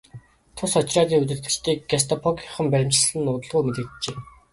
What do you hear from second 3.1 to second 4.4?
нь удалгүй мэдэгджээ.